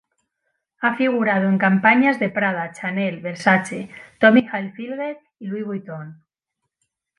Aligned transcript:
Ha 0.79 0.95
figurado 0.95 1.47
en 1.47 1.59
campañas 1.59 2.17
de 2.19 2.29
Prada, 2.29 2.71
Chanel, 2.71 3.19
Versace, 3.21 3.91
Tommy 4.19 4.41
Hilfiger, 4.51 5.19
y 5.37 5.45
Louis 5.45 5.61
Vuitton. 5.63 6.23